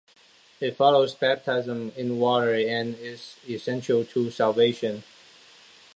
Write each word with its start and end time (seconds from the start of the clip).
It 0.59 0.75
follows 0.75 1.13
baptism 1.13 1.91
in 1.95 2.17
water 2.17 2.55
and 2.55 2.97
is 2.97 3.35
essential 3.47 4.03
to 4.03 4.31
salvation. 4.31 5.03